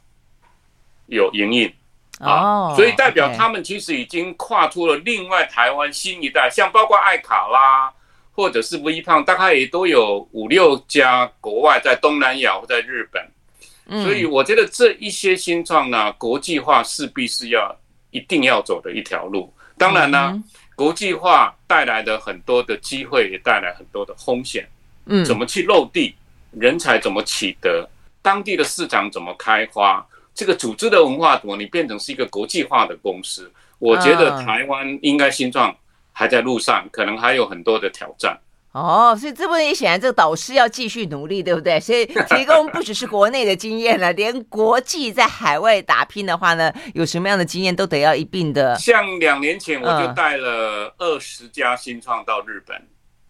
[1.08, 1.74] 有营运
[2.20, 7.92] 啊，所以代表他们其实已经跨出了另外台湾新一代，像包括爱卡拉。
[8.34, 17.74] 或者是微胖，大概也都有五六家国外在东南亚或在日本，所以我觉得这一些新创呢，国际化势必是要
[18.10, 19.52] 一定要走的一条路。
[19.78, 20.42] 当然呢，
[20.74, 24.68] 国际化带来的很多的机会，也带来很多的风险。
[25.06, 26.14] 嗯，怎么去落地，
[26.50, 27.88] 人才怎么取得，
[28.20, 30.04] 当地的市场怎么开花，
[30.34, 33.48] 这个组织的文化怎么你变成是一个国际化的公司？
[33.78, 35.76] 我觉得台湾应该新创。
[36.14, 38.38] 还在路上，可能还有很多的挑战。
[38.72, 41.78] 哦，所以这部分也显然，这个导师要继续努力，对不对？
[41.80, 48.74] 所以提供不只是国内的经验了，连国际在海外打拼的话呢，有什么样的经验都得要一并的。
[48.76, 52.76] 像两年前我就带了二十家新创到日本。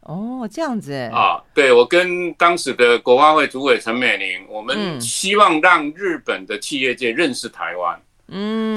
[0.07, 1.43] 嗯、哦，这样子啊？
[1.53, 7.95] 对，我跟当时的国发会主委陈美玲，我们希望让日本的企业界认识台湾。
[7.97, 8.01] 嗯，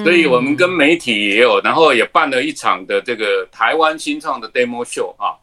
[0.04, 5.34] 所以我们跟媒体也有，然后也办了一场的这个台湾新创的 demo show 啊，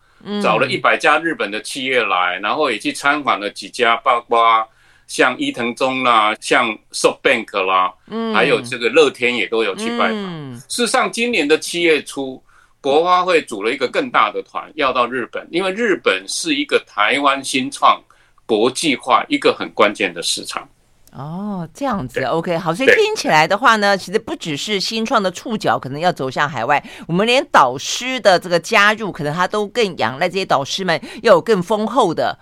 [0.43, 4.67] 找了一百家日本的企业来，然后也去参访了几家，包括
[5.07, 10.55] 像伊藤忠啦，像 SoftBank 啦，嗯，还有这个乐天也都有去拜访。
[10.69, 12.43] 事实上，今年的七月初，
[12.81, 18.03] 国发会组了一个更大的团，要到日本，因为日本是一个台湾新创
[18.47, 20.69] 国际化一个很关键的市场。
[21.17, 32.37] 哦，这样子，OK，好，所以听起来的话呢，其实不只是新创的触角可能要走向海外，我们连导师的这个加入，可能他都更仰赖这些导师们要有更丰厚的，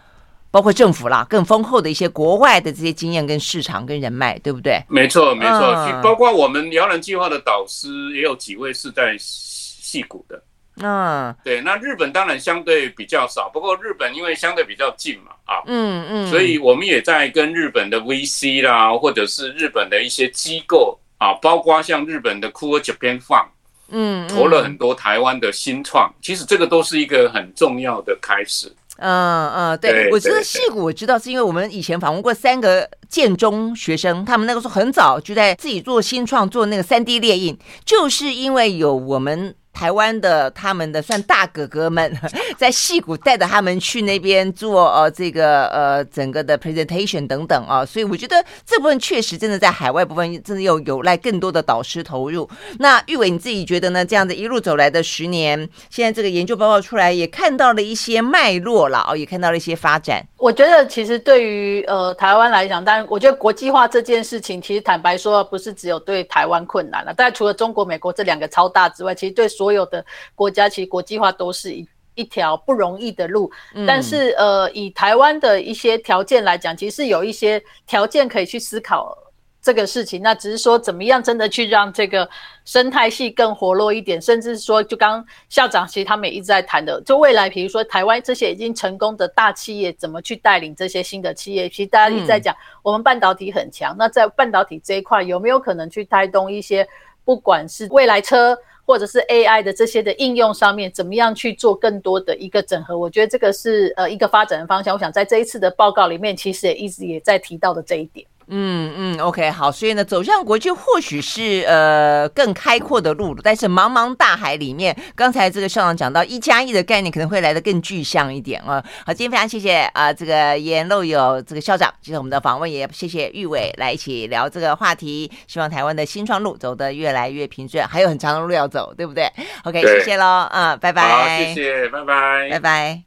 [0.50, 4.82] 包括政府啦，更丰厚的一些国外的这些经验跟市场跟人脉，对不对？
[4.88, 10.42] 没错，没错，嗯、包括我们摇篮计划的导师也有几位是在戏谷的。
[10.80, 23.48] 嗯，对，那日本当然相对比较少，不过日本因为相对比较近嘛，啊，嗯嗯，所以我们也在跟日本的 VC 啦，或者是日本的一些机构啊，包括像日本的 Cool Japan Fund，
[23.90, 28.74] 嗯，投了很多台湾的新创，其实这个都是一个很重要的开始。
[28.96, 39.54] 嗯嗯，对，对我知道矽谷，我知道是因为我们以前访问过三个建中学生，他们那个时候很早就在自己做新创，做那个三 D 列印，就是因为有我们。
[39.72, 42.12] 台湾的他们的算大哥哥们，
[42.56, 52.48] 在戏谷带着他们去那边做呃这个呃整个的 presentation 等等啊，所以我觉得这部分确实真的在海外部分真的有有赖更多的导师投入。
[52.78, 54.04] 那玉伟你自己觉得呢？
[54.04, 60.22] 这样子一路走来的十年，现在这个研究报告出来，也看到了一些脉络了哦，也看到了一些发展。
[60.36, 70.04] 我觉得其实对于呃台湾来讲，当然我觉得国际化这件事情，其实坦白说不是只有对台湾困难了，但除了中国、美国这两个超大之外，其实对所有的
[70.34, 73.48] 国家，其实国际化都是一一条不容易的路。
[73.74, 79.16] 嗯、但是，呃，以台湾的一些条件来讲，其实是有一些条件可以去思考
[79.62, 80.20] 这个事情。
[80.20, 82.28] 那只是说，怎么样真的去让这个
[82.64, 91.68] 生态系更活络一点，甚至说，就刚校长其实他们也一直在谈的，就未来，比如说台湾这些已经成功的大企业，怎么去带领这些新的企业？
[91.68, 96.86] 其实大家一直在讲，嗯、我们半导体很强，那在半导体这一块，有没有可能去带动一些，
[97.24, 98.58] 不管是未来车？
[98.84, 102.98] 或者是 AI 的这些的应用上面，怎么样去做更多的一个整合？
[102.98, 104.94] 我觉得这个是呃一个发展的方向。
[104.94, 108.26] 我想在这一次的报告里面，其实也一直也在提到的这一点。
[108.48, 118.84] 嗯嗯，OK，好，所以呢，走向国际或许是呃更开阔的路，但是茫茫大海里面，刚才这个校长讲到一加一的概念可能会来得更具象一点啊。
[119.06, 125.30] 好，今天非常谢谢啊、这个颜漏有这个校长接受我们的访问，也谢谢玉伟来一起聊这个话题。
[125.46, 129.30] 希望台湾的新创路走得越来越平顺，还有很长的路要走，对不对
[129.64, 131.52] ？OK，谢谢喽，嗯，拜拜。
[131.52, 133.02] 谢谢，拜拜，拜拜。